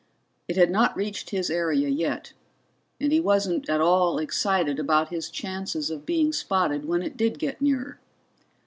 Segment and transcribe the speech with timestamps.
[0.47, 2.33] It had not reached his area yet,
[2.99, 7.37] and he wasn't at all excited about his chances of being spotted when it did
[7.37, 7.99] get nearer.